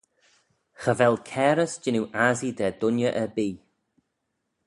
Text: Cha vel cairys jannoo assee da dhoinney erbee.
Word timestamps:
Cha 0.81 0.93
vel 0.99 1.15
cairys 1.29 1.73
jannoo 1.83 2.11
assee 2.27 2.55
da 2.57 2.67
dhoinney 2.79 3.13
erbee. 3.23 3.51